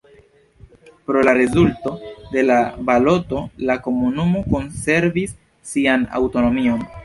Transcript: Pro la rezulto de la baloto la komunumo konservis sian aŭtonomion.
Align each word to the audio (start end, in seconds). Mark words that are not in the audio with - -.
Pro 1.09 1.21
la 1.27 1.35
rezulto 1.37 1.91
de 2.31 2.41
la 2.47 2.57
baloto 2.89 3.43
la 3.71 3.77
komunumo 3.89 4.45
konservis 4.57 5.39
sian 5.75 6.13
aŭtonomion. 6.23 6.87